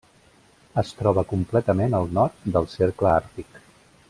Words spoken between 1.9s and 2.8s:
al nord del